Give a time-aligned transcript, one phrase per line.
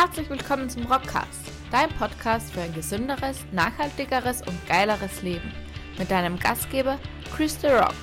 [0.00, 5.52] Herzlich willkommen zum Rockcast, dein Podcast für ein gesünderes, nachhaltigeres und geileres Leben.
[5.98, 7.00] Mit deinem Gastgeber
[7.34, 7.96] Chris The Rock,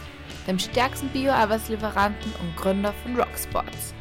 [0.45, 3.93] dem stärksten Bio-Arbeitslieferanten und Gründer von Rocksports.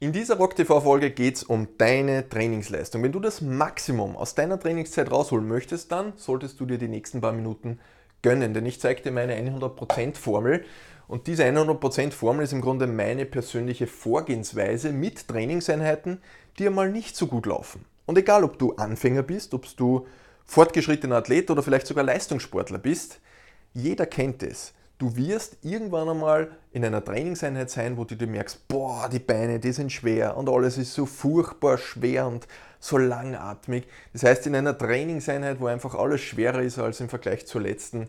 [0.00, 3.02] In dieser Rock TV Folge geht es um deine Trainingsleistung.
[3.02, 7.20] Wenn du das Maximum aus deiner Trainingszeit rausholen möchtest, dann solltest du dir die nächsten
[7.20, 7.78] paar Minuten
[8.22, 10.64] gönnen, denn ich zeige dir meine 100% Formel
[11.06, 16.20] und diese 100% Formel ist im Grunde meine persönliche Vorgehensweise mit Trainingseinheiten,
[16.58, 17.84] die einmal nicht so gut laufen.
[18.06, 20.06] Und egal, ob du Anfänger bist, ob du
[20.44, 23.20] fortgeschrittener Athlet oder vielleicht sogar Leistungssportler bist,
[23.72, 24.72] jeder kennt es.
[24.98, 29.58] Du wirst irgendwann einmal in einer Trainingseinheit sein, wo du dir merkst, boah, die Beine,
[29.58, 32.46] die sind schwer und alles ist so furchtbar schwer und
[32.78, 33.88] so langatmig.
[34.12, 38.08] Das heißt, in einer Trainingseinheit, wo einfach alles schwerer ist als im Vergleich zur letzten,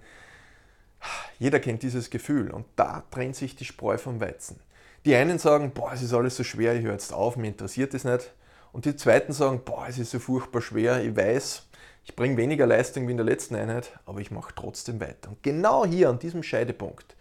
[1.40, 4.60] jeder kennt dieses Gefühl und da trennt sich die Spreu vom Weizen.
[5.06, 7.94] Die einen sagen, boah, es ist alles so schwer, ich höre jetzt auf, mir interessiert
[7.94, 8.32] es nicht.
[8.72, 11.64] Und die zweiten sagen, boah, es ist so furchtbar schwer, ich weiß,
[12.04, 15.30] ich bringe weniger Leistung wie in der letzten Einheit, aber ich mache trotzdem weiter.
[15.30, 17.16] Und genau hier an diesem Scheidepunkt,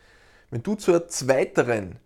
[0.50, 1.98] wenn du zur zweiteren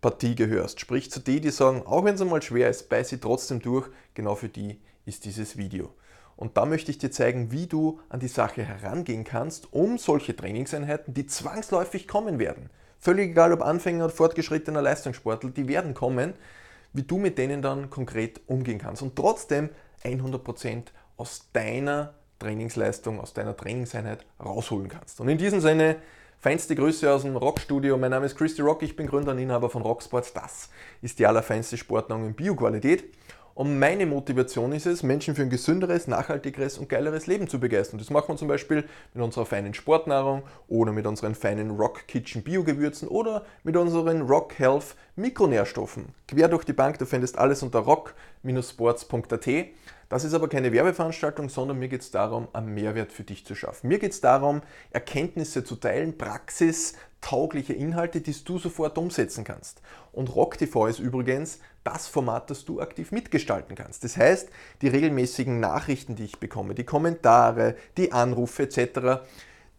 [0.00, 3.18] Partie gehörst, sprich zu denen, die sagen, auch wenn es einmal schwer ist, beiß sie
[3.18, 5.92] trotzdem durch, genau für die ist dieses Video.
[6.40, 10.34] Und da möchte ich dir zeigen, wie du an die Sache herangehen kannst, um solche
[10.34, 16.32] Trainingseinheiten, die zwangsläufig kommen werden, völlig egal ob Anfänger oder fortgeschrittener Leistungssportler, die werden kommen,
[16.94, 19.68] wie du mit denen dann konkret umgehen kannst und trotzdem
[20.02, 20.84] 100%
[21.18, 25.20] aus deiner Trainingsleistung, aus deiner Trainingseinheit rausholen kannst.
[25.20, 25.96] Und in diesem Sinne,
[26.38, 27.98] feinste Grüße aus dem Rockstudio.
[27.98, 30.32] Mein Name ist Christy Rock, ich bin Gründer und Inhaber von Rocksports.
[30.32, 30.70] Das
[31.02, 33.04] ist die allerfeinste Sportnahrung in Bioqualität.
[33.60, 37.98] Und meine Motivation ist es, Menschen für ein gesünderes, nachhaltigeres und geileres Leben zu begeistern.
[37.98, 42.42] Das machen wir zum Beispiel mit unserer feinen Sportnahrung oder mit unseren feinen Rock Kitchen
[42.42, 46.14] Biogewürzen oder mit unseren Rock Health Mikronährstoffen.
[46.26, 49.48] Quer durch die Bank, du findest alles unter rock-sports.at.
[50.08, 53.54] Das ist aber keine Werbeveranstaltung, sondern mir geht es darum, einen Mehrwert für dich zu
[53.54, 53.88] schaffen.
[53.88, 59.82] Mir geht es darum, Erkenntnisse zu teilen, Praxis, taugliche Inhalte, die du sofort umsetzen kannst.
[60.12, 64.04] Und RockTV ist übrigens das Format, das du aktiv mitgestalten kannst.
[64.04, 64.50] Das heißt,
[64.82, 69.22] die regelmäßigen Nachrichten, die ich bekomme, die Kommentare, die Anrufe etc.,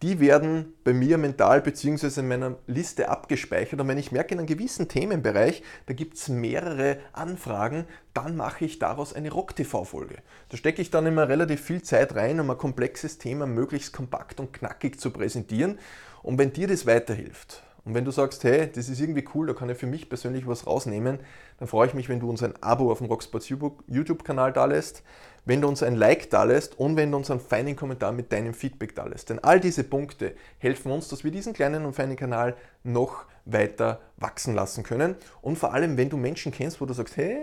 [0.02, 2.22] die werden bei mir mental bzw.
[2.22, 3.80] in meiner Liste abgespeichert.
[3.80, 7.86] Und wenn ich merke, in einem gewissen Themenbereich, da gibt es mehrere Anfragen,
[8.16, 10.18] dann mache ich daraus eine Rock-TV-Folge.
[10.50, 14.40] Da stecke ich dann immer relativ viel Zeit rein, um ein komplexes Thema möglichst kompakt
[14.40, 15.78] und knackig zu präsentieren.
[16.24, 19.54] Und wenn dir das weiterhilft, und wenn du sagst, hey, das ist irgendwie cool, da
[19.54, 21.20] kann ich für mich persönlich was rausnehmen,
[21.58, 25.02] dann freue ich mich, wenn du uns ein Abo auf dem Rocksports YouTube-Kanal da lässt,
[25.46, 28.32] wenn du uns ein Like da lässt und wenn du uns einen feinen Kommentar mit
[28.32, 29.32] deinem Feedback da lässt.
[29.32, 34.02] Denn all diese Punkte helfen uns, dass wir diesen kleinen und feinen Kanal noch weiter
[34.18, 35.16] wachsen lassen können.
[35.42, 37.40] Und vor allem, wenn du Menschen kennst, wo du sagst, hey,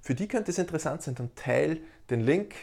[0.00, 2.54] für die könnte es interessant sein, dann teil den Link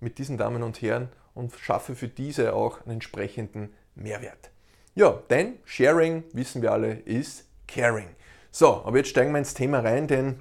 [0.00, 4.50] mit diesen Damen und Herren und schaffe für diese auch einen entsprechenden Mehrwert.
[4.96, 8.08] Ja, denn Sharing, wissen wir alle, ist Caring.
[8.52, 10.36] So, aber jetzt steigen wir ins Thema rein, denn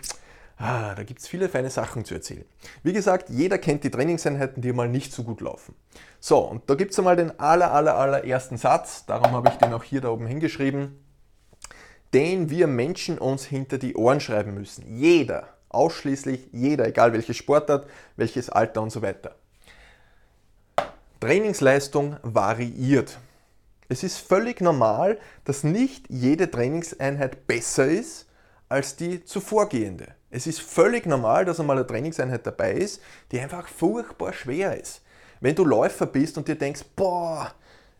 [0.57, 2.45] ah, da gibt es viele feine Sachen zu erzählen.
[2.83, 5.73] Wie gesagt, jeder kennt die Trainingseinheiten, die mal nicht so gut laufen.
[6.19, 9.73] So, und da gibt es einmal den aller, aller, allerersten Satz, darum habe ich den
[9.73, 11.03] auch hier da oben hingeschrieben,
[12.13, 14.85] den wir Menschen uns hinter die Ohren schreiben müssen.
[14.95, 17.87] Jeder, ausschließlich jeder, egal welche Sportart,
[18.17, 19.35] welches Alter und so weiter.
[21.19, 23.17] Trainingsleistung variiert.
[23.93, 28.25] Es ist völlig normal, dass nicht jede Trainingseinheit besser ist
[28.67, 30.07] als die zuvorgehende.
[30.31, 35.03] Es ist völlig normal, dass einmal eine Trainingseinheit dabei ist, die einfach furchtbar schwer ist.
[35.41, 37.53] Wenn du Läufer bist und dir denkst, boah,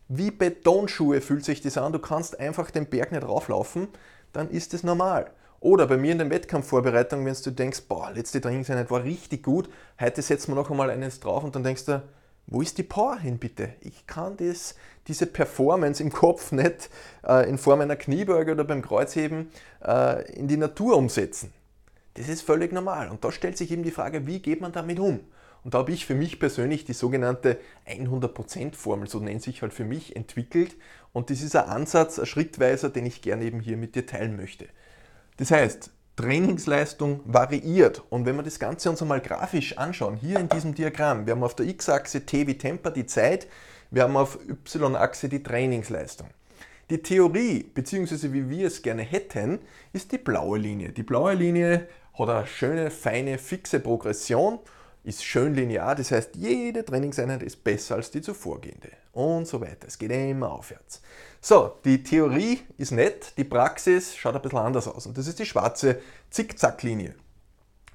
[0.08, 3.86] wie Betonschuhe fühlt sich das an, du kannst einfach den Berg nicht rauflaufen,
[4.32, 5.30] dann ist das normal.
[5.60, 9.68] Oder bei mir in den Wettkampfvorbereitungen, wenn du denkst, boah, letzte Trainingseinheit war richtig gut,
[10.00, 12.02] heute setzen wir noch einmal eines drauf und dann denkst du,
[12.46, 13.74] wo ist die Power hin, bitte?
[13.80, 14.74] Ich kann das,
[15.06, 16.90] diese Performance im Kopf nicht
[17.26, 19.50] äh, in Form einer Kniebeuge oder beim Kreuzheben
[19.84, 21.52] äh, in die Natur umsetzen.
[22.14, 23.08] Das ist völlig normal.
[23.08, 25.20] Und da stellt sich eben die Frage, wie geht man damit um?
[25.64, 27.58] Und da habe ich für mich persönlich die sogenannte
[27.88, 30.76] 100%-Formel, so nennt sich halt für mich, entwickelt.
[31.14, 34.36] Und das ist ein Ansatz, ein Schrittweiser, den ich gerne eben hier mit dir teilen
[34.36, 34.66] möchte.
[35.38, 38.02] Das heißt, Trainingsleistung variiert.
[38.10, 41.42] Und wenn wir das Ganze uns einmal grafisch anschauen, hier in diesem Diagramm, wir haben
[41.42, 43.46] auf der x-Achse T wie Temper die Zeit,
[43.90, 46.28] wir haben auf y-Achse die Trainingsleistung.
[46.90, 49.58] Die Theorie, beziehungsweise wie wir es gerne hätten,
[49.92, 50.92] ist die blaue Linie.
[50.92, 51.88] Die blaue Linie
[52.18, 54.58] hat eine schöne, feine, fixe Progression
[55.04, 59.86] ist schön linear, das heißt, jede Trainingseinheit ist besser als die zuvorgehende und so weiter.
[59.86, 61.00] Es geht immer aufwärts.
[61.40, 65.38] So, die Theorie ist nett, die Praxis schaut ein bisschen anders aus und das ist
[65.38, 66.00] die schwarze
[66.30, 67.14] Zickzacklinie.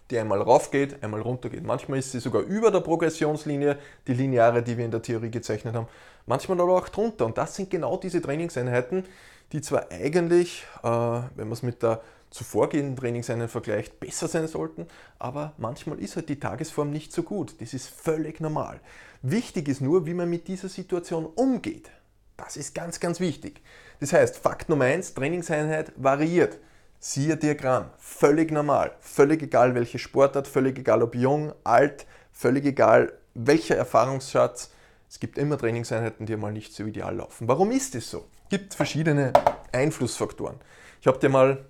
[0.10, 1.64] die einmal rauf geht, einmal runter geht.
[1.64, 3.78] Manchmal ist sie sogar über der Progressionslinie,
[4.08, 5.88] die lineare, die wir in der Theorie gezeichnet haben.
[6.26, 7.26] Manchmal aber auch drunter.
[7.26, 9.06] Und das sind genau diese Trainingseinheiten,
[9.52, 14.88] die zwar eigentlich, äh, wenn man es mit der zuvorgehenden Trainingseinheit vergleicht, besser sein sollten,
[15.18, 17.60] aber manchmal ist halt die Tagesform nicht so gut.
[17.60, 18.80] Das ist völlig normal.
[19.22, 21.90] Wichtig ist nur, wie man mit dieser Situation umgeht.
[22.38, 23.62] Das ist ganz, ganz wichtig.
[24.00, 26.58] Das heißt, Fakt Nummer 1, Trainingseinheit variiert.
[27.02, 33.14] Siehe Diagramm, völlig normal, völlig egal welche Sportart, völlig egal ob jung, alt, völlig egal
[33.34, 34.72] welcher Erfahrungsschatz.
[35.10, 37.48] Es gibt immer Trainingseinheiten, die mal nicht so ideal laufen.
[37.48, 38.26] Warum ist es so?
[38.44, 39.34] Es gibt verschiedene
[39.72, 40.58] Einflussfaktoren.
[41.02, 41.66] Ich habe dir mal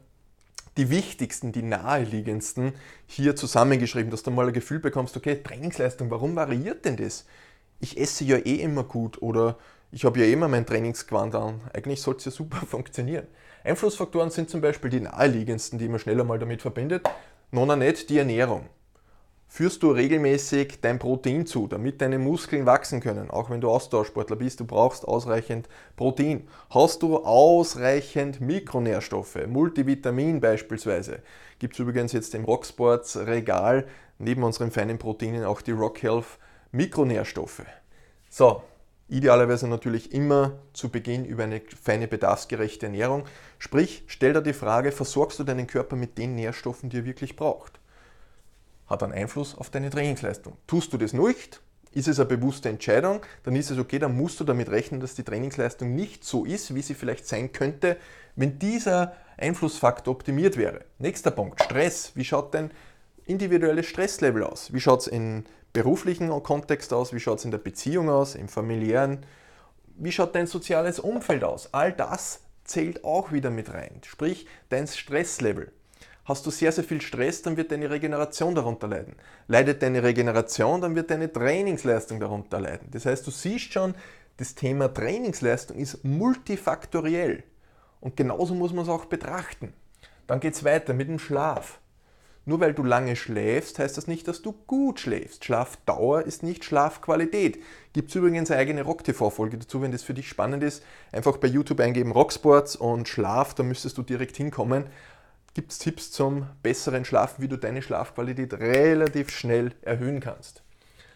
[0.80, 2.72] die wichtigsten, die naheliegendsten
[3.06, 7.26] hier zusammengeschrieben, dass du mal ein Gefühl bekommst, okay, Trainingsleistung, warum variiert denn das?
[7.82, 9.58] Ich esse ja eh immer gut oder
[9.92, 11.60] ich habe ja immer mein Trainingsquant an.
[11.74, 13.28] Eigentlich sollte es ja super funktionieren.
[13.66, 17.10] Einflussfaktoren sind zum Beispiel die naheliegendsten, die man schneller mal damit verbindet.
[17.52, 18.70] Nona nicht die Ernährung.
[19.52, 24.36] Führst du regelmäßig dein Protein zu, damit deine Muskeln wachsen können, auch wenn du Ausdauersportler
[24.36, 25.68] bist, du brauchst ausreichend
[25.98, 26.48] Protein.
[26.70, 31.24] Hast du ausreichend Mikronährstoffe, Multivitamin beispielsweise?
[31.58, 33.88] Gibt es übrigens jetzt im Rocksports Regal
[34.20, 36.38] neben unseren feinen Proteinen auch die Rock Health
[36.72, 37.64] Mikronährstoffe.
[38.30, 38.62] So,
[39.12, 43.24] Idealerweise natürlich immer zu Beginn über eine feine bedarfsgerechte Ernährung.
[43.58, 47.36] Sprich, stell dir die Frage, versorgst du deinen Körper mit den Nährstoffen, die er wirklich
[47.36, 47.79] braucht?
[48.90, 50.58] Hat einen Einfluss auf deine Trainingsleistung.
[50.66, 54.40] Tust du das nicht, ist es eine bewusste Entscheidung, dann ist es okay, dann musst
[54.40, 57.98] du damit rechnen, dass die Trainingsleistung nicht so ist, wie sie vielleicht sein könnte,
[58.36, 60.82] wenn dieser Einflussfaktor optimiert wäre.
[60.98, 62.12] Nächster Punkt, Stress.
[62.16, 62.72] Wie schaut dein
[63.26, 64.74] individuelles Stresslevel aus?
[64.74, 67.14] Wie schaut es in beruflichen Kontext aus?
[67.14, 69.26] Wie schaut es in der Beziehung aus, im familiären?
[69.96, 71.74] Wie schaut dein soziales Umfeld aus?
[71.74, 74.02] All das zählt auch wieder mit rein.
[74.06, 75.72] Sprich, dein Stresslevel.
[76.30, 79.16] Hast du sehr, sehr viel Stress, dann wird deine Regeneration darunter leiden.
[79.48, 82.88] Leidet deine Regeneration, dann wird deine Trainingsleistung darunter leiden.
[82.92, 83.96] Das heißt, du siehst schon,
[84.38, 87.42] das Thema Trainingsleistung ist multifaktoriell.
[88.00, 89.74] Und genauso muss man es auch betrachten.
[90.28, 91.80] Dann geht es weiter mit dem Schlaf.
[92.46, 95.46] Nur weil du lange schläfst, heißt das nicht, dass du gut schläfst.
[95.46, 97.60] Schlafdauer ist nicht Schlafqualität.
[97.94, 100.84] Gibt es übrigens eine eigene Rock-TV-Folge dazu, wenn das für dich spannend ist.
[101.12, 104.86] Einfach bei YouTube eingeben Rocksports und Schlaf, da müsstest du direkt hinkommen.
[105.54, 110.62] Gibt es Tipps zum besseren Schlafen, wie du deine Schlafqualität relativ schnell erhöhen kannst.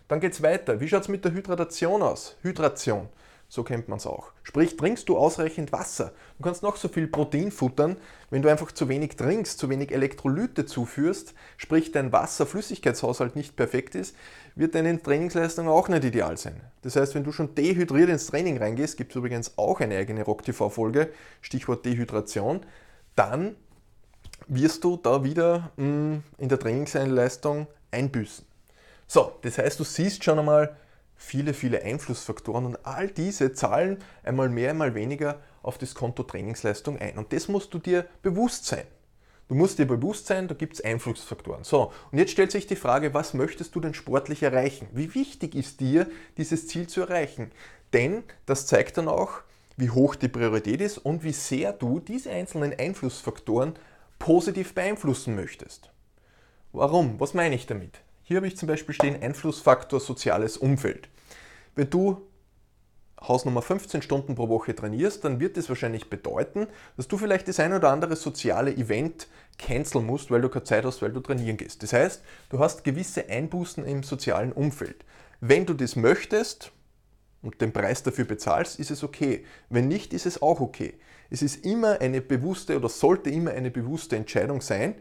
[0.08, 0.80] Dann geht es weiter.
[0.80, 2.36] Wie schaut es mit der Hydratation aus?
[2.42, 3.10] Hydration.
[3.48, 4.32] So kennt man es auch.
[4.42, 6.14] Sprich, trinkst du ausreichend Wasser.
[6.40, 7.98] Du kannst noch so viel Protein futtern,
[8.32, 13.94] wenn du einfach zu wenig trinkst, zu wenig Elektrolyte zuführst, sprich dein Wasserflüssigkeitshaushalt nicht perfekt
[13.94, 14.16] ist,
[14.56, 16.62] wird deine Trainingsleistung auch nicht ideal sein.
[16.82, 20.24] Das heißt, wenn du schon dehydriert ins Training reingehst, gibt es übrigens auch eine eigene
[20.24, 22.62] Rock-TV-Folge, Stichwort Dehydration,
[23.16, 23.56] dann
[24.48, 28.46] wirst du da wieder hm, in der Trainingsleistung einbüßen.
[29.08, 30.76] So, das heißt, du siehst schon einmal,
[31.16, 37.00] viele, viele Einflussfaktoren und all diese zahlen einmal mehr, einmal weniger auf das Konto Trainingsleistung
[37.00, 37.18] ein.
[37.18, 38.86] Und das musst du dir bewusst sein.
[39.50, 41.64] Du musst dir bewusst sein, da gibt es Einflussfaktoren.
[41.64, 44.88] So, und jetzt stellt sich die Frage, was möchtest du denn sportlich erreichen?
[44.94, 46.08] Wie wichtig ist dir,
[46.38, 47.52] dieses Ziel zu erreichen?
[47.94, 49.42] Denn das zeigt dann auch,
[49.76, 53.74] wie hoch die Priorität ist und wie sehr du diese einzelnen Einflussfaktoren
[54.24, 55.92] positiv beeinflussen möchtest.
[56.72, 57.20] Warum?
[57.20, 58.00] Was meine ich damit?
[58.24, 61.10] Hier habe ich zum Beispiel stehen Einflussfaktor soziales Umfeld.
[61.76, 62.26] Wenn du
[63.20, 67.60] Hausnummer 15 Stunden pro Woche trainierst, dann wird das wahrscheinlich bedeuten, dass du vielleicht das
[67.60, 69.28] ein oder andere soziale Event
[69.58, 71.84] canceln musst, weil du keine Zeit hast, weil du trainieren gehst.
[71.84, 75.04] Das heißt, du hast gewisse Einbußen im sozialen Umfeld.
[75.42, 76.72] Wenn du das möchtest
[77.42, 79.44] und den Preis dafür bezahlst, ist es okay.
[79.68, 80.94] Wenn nicht, ist es auch okay.
[81.30, 84.96] Es ist immer eine bewusste oder sollte immer eine bewusste Entscheidung sein,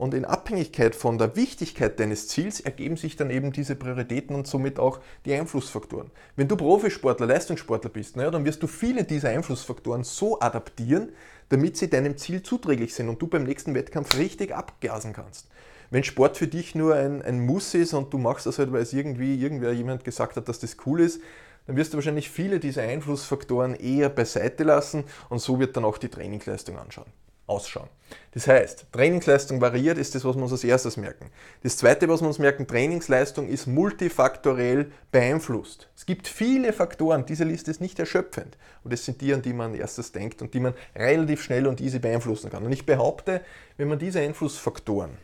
[0.00, 4.46] und in Abhängigkeit von der Wichtigkeit deines Ziels ergeben sich dann eben diese Prioritäten und
[4.46, 6.10] somit auch die Einflussfaktoren.
[6.36, 11.10] Wenn du Profisportler, Leistungssportler bist, naja, dann wirst du viele dieser Einflussfaktoren so adaptieren,
[11.50, 15.48] damit sie deinem Ziel zuträglich sind und du beim nächsten Wettkampf richtig abgasen kannst.
[15.90, 18.80] Wenn Sport für dich nur ein, ein Muss ist und du machst das halt, weil
[18.80, 21.20] es irgendwie irgendwer jemand gesagt hat, dass das cool ist,
[21.66, 25.98] dann wirst du wahrscheinlich viele dieser Einflussfaktoren eher beiseite lassen und so wird dann auch
[25.98, 27.12] die Trainingsleistung anschauen
[27.50, 27.88] ausschauen.
[28.32, 31.30] Das heißt, Trainingsleistung variiert, ist das, was wir uns als erstes merken.
[31.62, 35.88] Das zweite, was wir uns merken, Trainingsleistung ist multifaktorell beeinflusst.
[35.96, 38.56] Es gibt viele Faktoren, diese Liste ist nicht erschöpfend.
[38.82, 41.80] Und das sind die, an die man erstes denkt und die man relativ schnell und
[41.80, 42.64] easy beeinflussen kann.
[42.64, 43.42] Und ich behaupte,
[43.76, 45.18] wenn man diese Einflussfaktoren,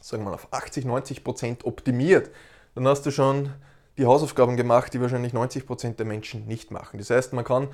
[0.00, 2.30] sagen wir mal, auf 80, 90 Prozent optimiert,
[2.74, 3.50] dann hast du schon
[3.98, 6.98] die Hausaufgaben gemacht, die wahrscheinlich 90 Prozent der Menschen nicht machen.
[6.98, 7.68] Das heißt, man kann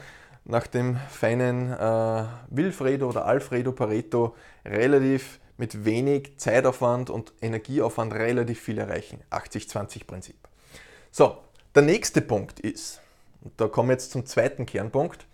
[0.44, 4.34] nach dem feinen äh, Wilfredo oder Alfredo Pareto
[4.64, 9.20] relativ mit wenig Zeitaufwand und Energieaufwand relativ viel erreichen.
[9.30, 10.36] 80-20-Prinzip.
[11.10, 11.38] So,
[11.74, 13.00] der nächste Punkt ist,
[13.42, 15.26] und da kommen wir jetzt zum zweiten Kernpunkt,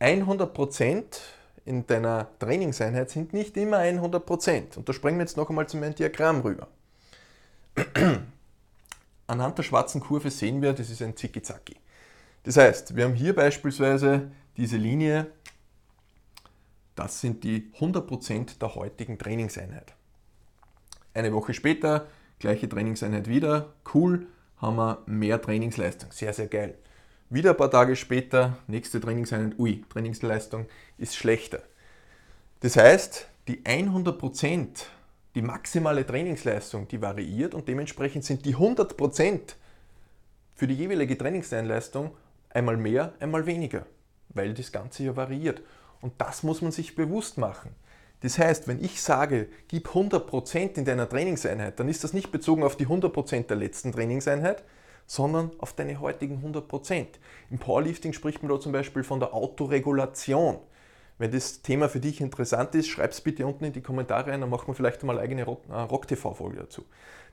[0.00, 1.04] 100%
[1.64, 4.76] in deiner Trainingseinheit sind nicht immer 100%.
[4.76, 6.66] Und da springen wir jetzt noch einmal zu meinem Diagramm rüber.
[9.32, 11.76] Anhand der schwarzen Kurve sehen wir, das ist ein Zicki-Zacki.
[12.42, 15.32] Das heißt, wir haben hier beispielsweise diese Linie,
[16.96, 19.94] das sind die 100% der heutigen Trainingseinheit.
[21.14, 22.08] Eine Woche später,
[22.40, 24.26] gleiche Trainingseinheit wieder, cool,
[24.58, 26.74] haben wir mehr Trainingsleistung, sehr, sehr geil.
[27.30, 30.66] Wieder ein paar Tage später, nächste Trainingseinheit, ui, Trainingsleistung
[30.98, 31.62] ist schlechter.
[32.60, 34.84] Das heißt, die 100%,
[35.34, 39.40] die maximale Trainingsleistung, die variiert und dementsprechend sind die 100%
[40.54, 42.10] für die jeweilige Trainingseinleistung
[42.50, 43.86] einmal mehr, einmal weniger,
[44.28, 45.62] weil das Ganze ja variiert.
[46.00, 47.74] Und das muss man sich bewusst machen.
[48.20, 52.62] Das heißt, wenn ich sage, gib 100% in deiner Trainingseinheit, dann ist das nicht bezogen
[52.62, 54.62] auf die 100% der letzten Trainingseinheit,
[55.06, 57.06] sondern auf deine heutigen 100%.
[57.50, 60.58] Im Powerlifting spricht man da zum Beispiel von der Autoregulation.
[61.18, 64.40] Wenn das Thema für dich interessant ist, schreib es bitte unten in die Kommentare rein,
[64.40, 66.84] dann machen wir vielleicht mal eigene Rock-TV-Folge dazu.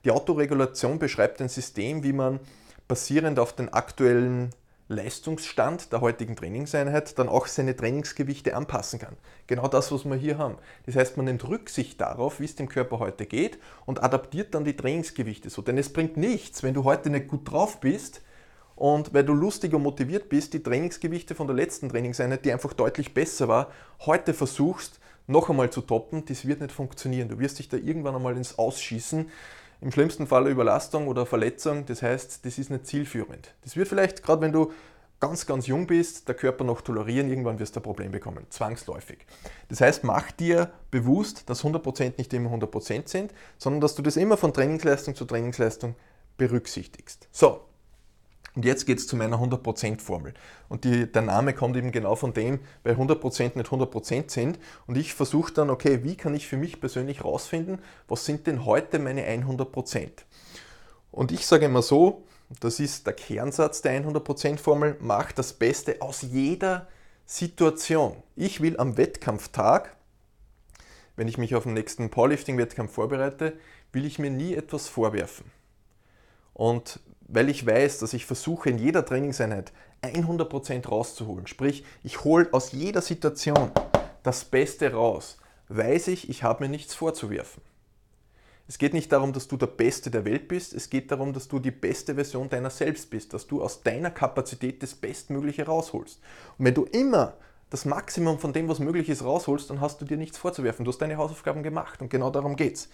[0.04, 2.40] Die Autoregulation beschreibt ein System, wie man
[2.88, 4.50] basierend auf den aktuellen
[4.88, 9.16] Leistungsstand der heutigen Trainingseinheit dann auch seine Trainingsgewichte anpassen kann.
[9.46, 10.56] Genau das, was wir hier haben.
[10.86, 14.64] Das heißt, man nimmt Rücksicht darauf, wie es dem Körper heute geht und adaptiert dann
[14.64, 15.62] die Trainingsgewichte so.
[15.62, 18.22] Denn es bringt nichts, wenn du heute nicht gut drauf bist
[18.80, 22.72] und weil du lustig und motiviert bist, die Trainingsgewichte von der letzten Trainingseinheit, die einfach
[22.72, 23.70] deutlich besser war,
[24.06, 27.28] heute versuchst, noch einmal zu toppen, das wird nicht funktionieren.
[27.28, 29.28] Du wirst dich da irgendwann einmal ins Ausschießen
[29.82, 31.84] im schlimmsten Fall Überlastung oder Verletzung.
[31.84, 33.52] Das heißt, das ist nicht zielführend.
[33.64, 34.72] Das wird vielleicht, gerade wenn du
[35.20, 39.26] ganz, ganz jung bist, der Körper noch tolerieren, irgendwann wirst du ein Problem bekommen, zwangsläufig.
[39.68, 44.16] Das heißt, mach dir bewusst, dass 100% nicht immer 100% sind, sondern dass du das
[44.16, 45.96] immer von Trainingsleistung zu Trainingsleistung
[46.38, 47.28] berücksichtigst.
[47.30, 47.60] So,
[48.54, 50.34] und jetzt geht es zu meiner 100%-Formel.
[50.68, 54.58] Und die, der Name kommt eben genau von dem, weil 100% nicht 100% sind.
[54.86, 57.78] Und ich versuche dann, okay, wie kann ich für mich persönlich herausfinden,
[58.08, 60.10] was sind denn heute meine 100%?
[61.12, 62.24] Und ich sage immer so,
[62.58, 66.88] das ist der Kernsatz der 100%-Formel, mach das Beste aus jeder
[67.26, 68.16] Situation.
[68.34, 69.96] Ich will am Wettkampftag,
[71.14, 73.52] wenn ich mich auf den nächsten Powerlifting-Wettkampf vorbereite,
[73.92, 75.50] will ich mir nie etwas vorwerfen.
[76.54, 76.98] Und
[77.32, 79.72] weil ich weiß, dass ich versuche in jeder Trainingseinheit
[80.02, 83.70] 100% rauszuholen, sprich ich hole aus jeder Situation
[84.22, 87.62] das Beste raus, weiß ich, ich habe mir nichts vorzuwerfen.
[88.66, 91.48] Es geht nicht darum, dass du der Beste der Welt bist, es geht darum, dass
[91.48, 96.20] du die beste Version deiner selbst bist, dass du aus deiner Kapazität das Bestmögliche rausholst.
[96.56, 97.34] Und wenn du immer
[97.70, 100.84] das Maximum von dem, was möglich ist, rausholst, dann hast du dir nichts vorzuwerfen.
[100.84, 102.88] Du hast deine Hausaufgaben gemacht und genau darum geht's.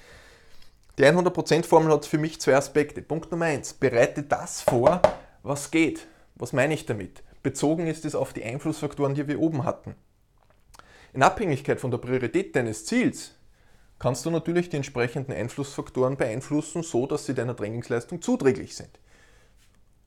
[0.99, 3.03] Die 100%-Formel hat für mich zwei Aspekte.
[3.03, 5.03] Punkt Nummer eins: bereite das vor,
[5.43, 6.07] was geht.
[6.37, 7.23] Was meine ich damit?
[7.43, 9.95] Bezogen ist es auf die Einflussfaktoren, die wir oben hatten.
[11.13, 13.35] In Abhängigkeit von der Priorität deines Ziels
[13.99, 18.99] kannst du natürlich die entsprechenden Einflussfaktoren beeinflussen, so dass sie deiner Trainingsleistung zuträglich sind.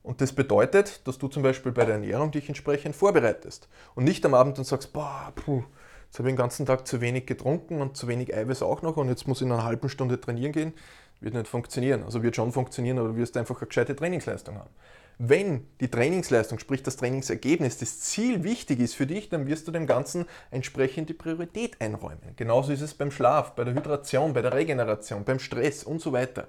[0.02, 4.24] Und das bedeutet, dass du zum Beispiel bei der Ernährung dich entsprechend vorbereitest und nicht
[4.26, 5.62] am Abend dann sagst, boah, puh,
[6.10, 8.96] Jetzt habe ich den ganzen Tag zu wenig getrunken und zu wenig Eiweiß auch noch
[8.96, 10.74] und jetzt muss ich in einer halben Stunde trainieren gehen.
[11.20, 12.02] Wird nicht funktionieren.
[12.02, 14.70] Also wird schon funktionieren, aber du wirst einfach eine gescheite Trainingsleistung haben.
[15.18, 19.70] Wenn die Trainingsleistung, sprich das Trainingsergebnis, das Ziel wichtig ist für dich, dann wirst du
[19.70, 22.34] dem Ganzen entsprechend die Priorität einräumen.
[22.34, 26.12] Genauso ist es beim Schlaf, bei der Hydration, bei der Regeneration, beim Stress und so
[26.12, 26.48] weiter.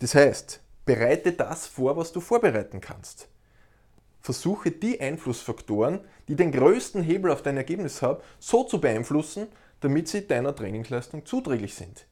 [0.00, 3.28] Das heißt, bereite das vor, was du vorbereiten kannst
[4.22, 9.48] versuche die Einflussfaktoren, die den größten Hebel auf dein Ergebnis haben, so zu beeinflussen,
[9.80, 12.06] damit sie deiner Trainingsleistung zuträglich sind.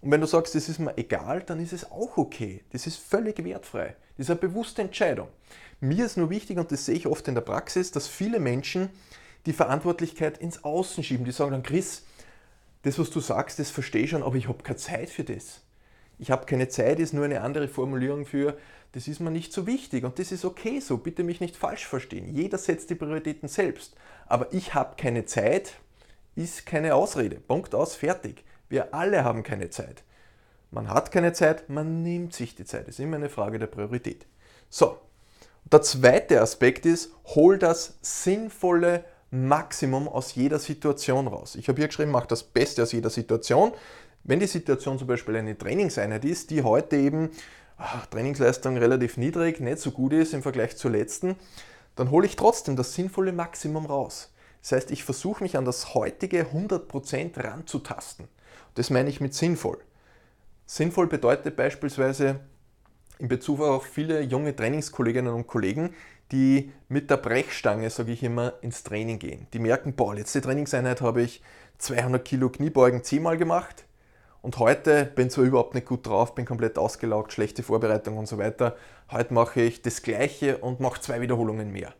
[0.00, 2.62] Und wenn du sagst, das ist mir egal, dann ist es auch okay.
[2.70, 3.96] Das ist völlig wertfrei.
[4.16, 5.28] Das ist eine bewusste Entscheidung.
[5.80, 8.90] Mir ist nur wichtig, und das sehe ich oft in der Praxis, dass viele Menschen
[9.46, 11.24] die Verantwortlichkeit ins Außen schieben.
[11.24, 12.04] Die sagen dann, Chris,
[12.82, 15.60] das, was du sagst, das verstehe ich schon, aber ich habe keine Zeit für das.
[16.18, 18.56] Ich habe keine Zeit ist nur eine andere Formulierung für,
[18.92, 21.86] das ist mir nicht so wichtig und das ist okay so, bitte mich nicht falsch
[21.86, 22.34] verstehen.
[22.34, 23.94] Jeder setzt die Prioritäten selbst.
[24.26, 25.74] Aber ich habe keine Zeit,
[26.34, 27.36] ist keine Ausrede.
[27.36, 28.44] Punkt aus, fertig.
[28.68, 30.02] Wir alle haben keine Zeit.
[30.70, 32.88] Man hat keine Zeit, man nimmt sich die Zeit.
[32.88, 34.26] Das ist immer eine Frage der Priorität.
[34.68, 34.98] So,
[35.70, 41.54] der zweite Aspekt ist, hol das sinnvolle Maximum aus jeder Situation raus.
[41.54, 43.72] Ich habe hier geschrieben, mach das Beste aus jeder Situation.
[44.28, 47.30] Wenn die Situation zum Beispiel eine Trainingseinheit ist, die heute eben
[47.78, 51.36] ach, Trainingsleistung relativ niedrig, nicht so gut ist im Vergleich zur letzten,
[51.96, 54.30] dann hole ich trotzdem das sinnvolle Maximum raus.
[54.60, 58.28] Das heißt, ich versuche mich an das heutige 100% ranzutasten.
[58.74, 59.78] Das meine ich mit sinnvoll.
[60.66, 62.40] Sinnvoll bedeutet beispielsweise
[63.18, 65.94] in Bezug auf viele junge Trainingskolleginnen und Kollegen,
[66.32, 69.46] die mit der Brechstange, sage ich immer, ins Training gehen.
[69.54, 71.42] Die merken, boah, letzte Trainingseinheit habe ich
[71.78, 73.86] 200 Kilo Kniebeugen zehnmal gemacht
[74.42, 78.38] und heute bin zwar überhaupt nicht gut drauf, bin komplett ausgelaugt, schlechte Vorbereitung und so
[78.38, 78.76] weiter.
[79.10, 81.94] Heute mache ich das Gleiche und mache zwei Wiederholungen mehr.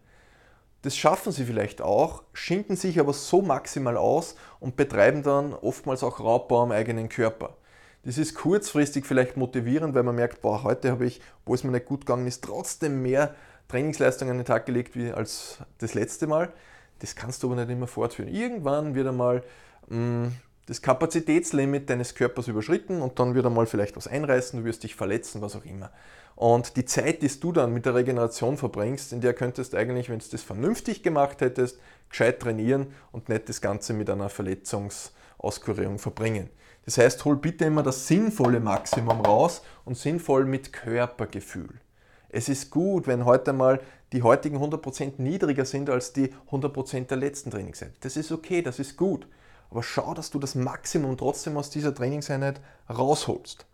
[0.82, 6.04] Das schaffen sie vielleicht auch, schinden sich aber so maximal aus und betreiben dann oftmals
[6.04, 7.56] auch Raubbau am eigenen Körper.
[8.04, 11.72] Das ist kurzfristig vielleicht motivierend, weil man merkt, boah, heute habe ich, wo es mir
[11.72, 13.34] nicht gut gegangen ist, trotzdem mehr
[13.66, 16.52] Trainingsleistung an den Tag gelegt wie als das letzte Mal.
[17.00, 18.32] Das kannst du aber nicht immer fortführen.
[18.32, 19.42] Irgendwann wird einmal
[19.88, 20.32] mh, mm,
[20.68, 24.94] das Kapazitätslimit deines Körpers überschritten und dann wird einmal vielleicht was einreißen, du wirst dich
[24.94, 25.90] verletzen, was auch immer.
[26.36, 30.10] Und die Zeit, die du dann mit der Regeneration verbringst, in der könntest du eigentlich,
[30.10, 35.98] wenn du das vernünftig gemacht hättest, gescheit trainieren und nicht das Ganze mit einer Verletzungsauskurierung
[35.98, 36.50] verbringen.
[36.84, 41.80] Das heißt, hol bitte immer das sinnvolle Maximum raus und sinnvoll mit Körpergefühl.
[42.28, 43.80] Es ist gut, wenn heute mal
[44.12, 47.96] die heutigen 100% niedriger sind als die 100% der letzten Trainingseinheit.
[48.00, 49.26] Das ist okay, das ist gut.
[49.70, 53.66] Aber schau, dass du das Maximum trotzdem aus dieser Trainingseinheit rausholst.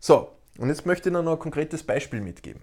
[0.00, 2.62] So, und jetzt möchte ich dir noch ein konkretes Beispiel mitgeben.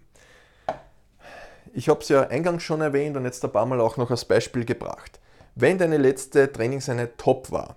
[1.73, 4.25] Ich habe es ja eingangs schon erwähnt und jetzt ein paar Mal auch noch als
[4.25, 5.19] Beispiel gebracht.
[5.55, 7.75] Wenn deine letzte Trainingseinheit top war,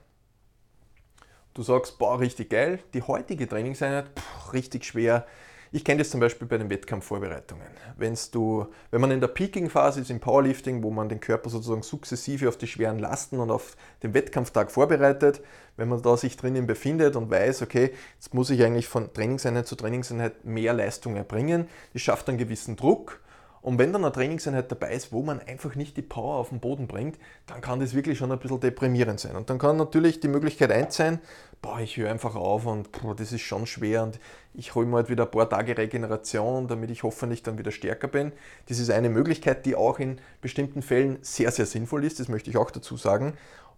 [1.55, 5.27] du sagst, boah, richtig geil, die heutige Trainingseinheit, pff, richtig schwer,
[5.76, 7.66] ich kenne das zum Beispiel bei den Wettkampfvorbereitungen.
[7.99, 11.83] Wenn's du, wenn man in der Peaking-Phase ist, im Powerlifting, wo man den Körper sozusagen
[11.83, 15.42] sukzessive auf die schweren Lasten und auf den Wettkampftag vorbereitet,
[15.76, 19.66] wenn man da sich drinnen befindet und weiß, okay, jetzt muss ich eigentlich von Trainingseinheit
[19.66, 23.21] zu Trainingseinheit mehr Leistung erbringen, das schafft einen gewissen Druck
[23.66, 26.61] und wenn dann eine Trainingseinheit dabei ist, wo man einfach nicht die Power auf den
[26.61, 27.18] Boden bringt,
[27.49, 29.35] dann kann das wirklich schon ein bisschen deprimierend sein.
[29.35, 31.18] Und dann kann natürlich die Möglichkeit eins sein,
[31.62, 34.20] boah, ich höre einfach auf und boah, das ist schon schwer und
[34.55, 38.07] ich hole mir halt wieder ein paar Tage Regeneration, damit ich hoffentlich dann wieder stärker
[38.07, 38.31] bin.
[38.68, 42.50] Das ist eine Möglichkeit, die auch in bestimmten Fällen sehr, sehr sinnvoll ist, das möchte
[42.50, 43.33] ich auch dazu sagen.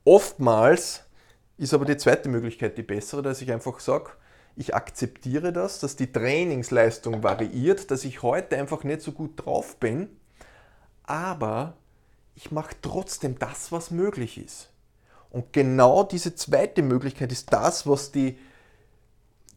[0.05, 1.05] Oftmals
[1.57, 4.11] ist aber die zweite Möglichkeit die bessere, dass ich einfach sage,
[4.59, 9.77] ich akzeptiere das, dass die Trainingsleistung variiert, dass ich heute einfach nicht so gut drauf
[9.77, 10.09] bin,
[11.05, 11.75] aber
[12.35, 14.71] ich mache trotzdem das, was möglich ist.
[15.31, 18.37] Und genau diese zweite Möglichkeit ist das, was die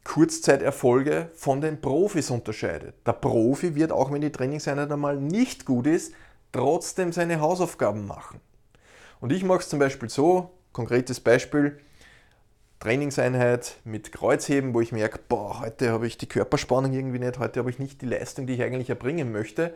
[0.03, 2.95] Kurzzeiterfolge von den Profis unterscheidet.
[3.05, 6.13] Der Profi wird, auch wenn die Trainingseinheit einmal nicht gut ist,
[6.51, 8.39] trotzdem seine Hausaufgaben machen.
[9.19, 11.79] Und ich mache es zum Beispiel so, konkretes Beispiel,
[12.81, 17.59] Trainingseinheit mit Kreuzheben, wo ich merke, boah, heute habe ich die Körperspannung irgendwie nicht, heute
[17.59, 19.75] habe ich nicht die Leistung, die ich eigentlich erbringen möchte.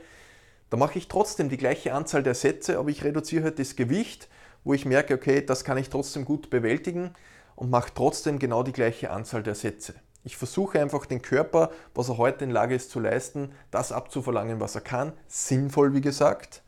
[0.72, 4.28] Da mache ich trotzdem die gleiche Anzahl der Sätze, aber ich reduziere halt das Gewicht,
[4.64, 7.12] wo ich merke, okay, das kann ich trotzdem gut bewältigen
[7.56, 9.94] und mache trotzdem genau die gleiche Anzahl der Sätze.
[10.24, 14.60] Ich versuche einfach den Körper, was er heute in Lage ist zu leisten, das abzuverlangen,
[14.60, 15.14] was er kann.
[15.28, 16.64] Sinnvoll, wie gesagt,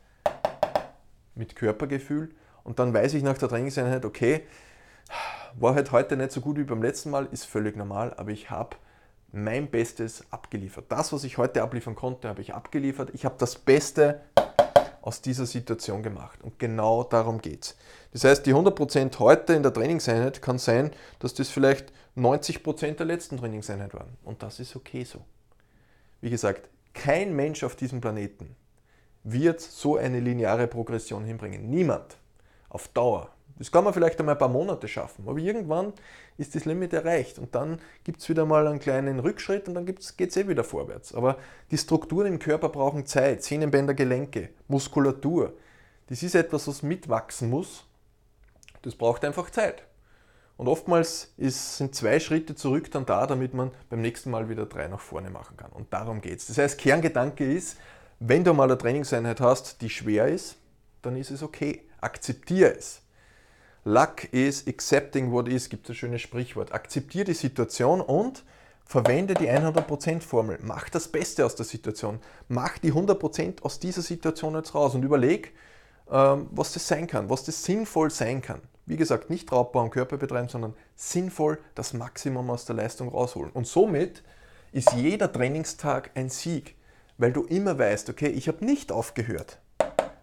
[1.34, 2.30] mit Körpergefühl.
[2.62, 4.44] Und dann weiß ich nach der Trainingseinheit, okay,
[5.58, 8.50] war halt heute nicht so gut wie beim letzten Mal, ist völlig normal, aber ich
[8.50, 8.76] habe
[9.32, 10.86] mein Bestes abgeliefert.
[10.88, 13.10] Das, was ich heute abliefern konnte, habe ich abgeliefert.
[13.12, 14.20] Ich habe das Beste
[15.02, 16.42] aus dieser Situation gemacht.
[16.42, 17.76] Und genau darum geht es.
[18.12, 23.06] Das heißt, die 100% heute in der Trainingseinheit kann sein, dass das vielleicht 90% der
[23.06, 24.16] letzten Trainingseinheit waren.
[24.24, 25.20] Und das ist okay so.
[26.20, 28.56] Wie gesagt, kein Mensch auf diesem Planeten
[29.24, 31.70] wird so eine lineare Progression hinbringen.
[31.70, 32.16] Niemand.
[32.68, 33.30] Auf Dauer.
[33.58, 35.92] Das kann man vielleicht einmal ein paar Monate schaffen, aber irgendwann
[36.36, 39.84] ist das Limit erreicht und dann gibt es wieder mal einen kleinen Rückschritt und dann
[39.84, 41.12] geht es eh wieder vorwärts.
[41.12, 41.38] Aber
[41.70, 45.54] die Strukturen im Körper brauchen Zeit, Sehnenbänder, Gelenke, Muskulatur.
[46.06, 47.84] Das ist etwas, was mitwachsen muss.
[48.82, 49.82] Das braucht einfach Zeit.
[50.56, 54.66] Und oftmals ist, sind zwei Schritte zurück dann da, damit man beim nächsten Mal wieder
[54.66, 55.70] drei nach vorne machen kann.
[55.72, 56.46] Und darum geht es.
[56.46, 57.76] Das heißt, Kerngedanke ist,
[58.20, 60.56] wenn du mal eine Trainingseinheit hast, die schwer ist,
[61.02, 61.82] dann ist es okay.
[62.00, 63.02] Akzeptiere es.
[63.84, 66.72] Luck is accepting what is, gibt es ein schönes Sprichwort.
[66.72, 68.44] Akzeptiere die Situation und
[68.84, 70.58] verwende die 100% Formel.
[70.62, 72.20] Mach das Beste aus der Situation.
[72.48, 75.52] Mach die 100% aus dieser Situation jetzt raus und überleg,
[76.10, 78.60] ähm, was das sein kann, was das sinnvoll sein kann.
[78.86, 83.52] Wie gesagt, nicht Raubbau am Körper betreiben, sondern sinnvoll das Maximum aus der Leistung rausholen.
[83.52, 84.22] Und somit
[84.72, 86.74] ist jeder Trainingstag ein Sieg,
[87.18, 89.58] weil du immer weißt, okay, ich habe nicht aufgehört.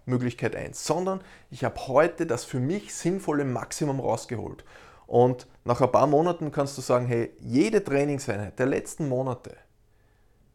[0.06, 4.64] Möglichkeit 1, sondern ich habe heute das für mich sinnvolle Maximum rausgeholt.
[5.08, 9.56] Und nach ein paar Monaten kannst du sagen, hey, jede Trainingseinheit der letzten Monate,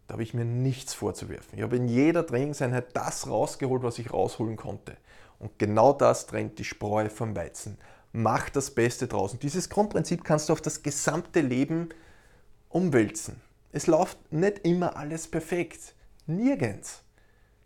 [0.06, 1.56] da habe ich mir nichts vorzuwerfen.
[1.56, 4.96] Ich habe in jeder Trainingseinheit das rausgeholt, was ich rausholen konnte.
[5.38, 7.78] Und genau das trennt die Spreu vom Weizen.
[8.12, 9.32] mach das Beste draus.
[9.32, 11.90] Und dieses Grundprinzip kannst du auf das gesamte Leben
[12.68, 13.40] umwälzen.
[13.70, 15.94] Es läuft nicht immer alles perfekt.
[16.26, 17.04] Nirgends.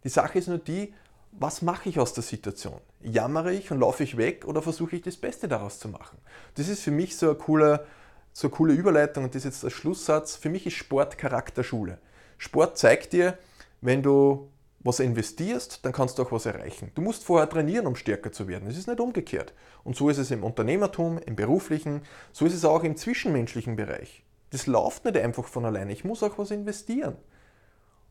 [0.05, 0.93] Die Sache ist nur die,
[1.39, 2.81] was mache ich aus der Situation?
[3.01, 6.19] Jammere ich und laufe ich weg oder versuche ich das Beste daraus zu machen?
[6.55, 7.87] Das ist für mich so eine coole,
[8.33, 10.37] so eine coole Überleitung und das ist jetzt der Schlusssatz.
[10.37, 11.99] Für mich ist Sport Charakterschule.
[12.39, 13.39] Sport zeigt dir,
[13.81, 14.49] wenn du
[14.81, 16.93] was investierst, dann kannst du auch was erreichen.
[16.95, 18.69] Du musst vorher trainieren, um stärker zu werden.
[18.69, 19.55] Es ist nicht umgekehrt.
[19.83, 24.25] Und so ist es im Unternehmertum, im beruflichen, so ist es auch im zwischenmenschlichen Bereich.
[24.51, 25.93] Das läuft nicht einfach von alleine.
[25.93, 27.17] Ich muss auch was investieren.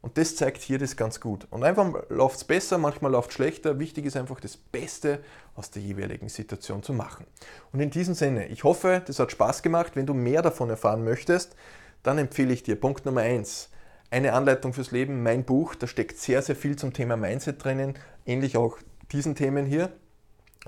[0.04, 1.48] Und das zeigt hier das ganz gut.
[1.50, 3.80] Und einfach läuft es besser, manchmal läuft es schlechter.
[3.80, 5.24] Wichtig ist einfach das Beste
[5.56, 7.26] aus der jeweiligen Situation zu machen.
[7.72, 9.96] Und in diesem Sinne, ich hoffe, das hat Spaß gemacht.
[9.96, 11.56] Wenn du mehr davon erfahren möchtest,
[12.04, 13.70] dann empfehle ich dir Punkt Nummer 1.
[14.12, 17.94] Eine Anleitung fürs Leben, mein Buch, da steckt sehr, sehr viel zum Thema Mindset drinnen,
[18.26, 18.78] ähnlich auch
[19.14, 19.90] diesen Themen hier.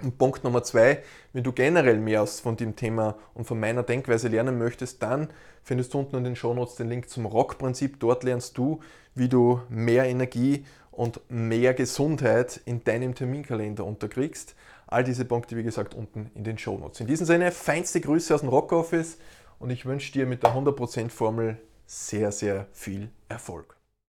[0.01, 4.27] Und Punkt Nummer zwei, wenn du generell mehr von dem Thema und von meiner Denkweise
[4.27, 5.29] lernen möchtest, dann
[5.63, 7.99] findest du unten in den Shownotes den Link zum Rock-Prinzip.
[7.99, 8.81] Dort lernst du,
[9.13, 14.55] wie du mehr Energie und mehr Gesundheit in deinem Terminkalender unterkriegst.
[14.87, 16.99] All diese Punkte, wie gesagt, unten in den Shownotes.
[16.99, 19.17] In diesem Sinne, feinste Grüße aus dem Rock Office
[19.59, 23.74] und ich wünsche dir mit der 100% Formel sehr, sehr viel Erfolg.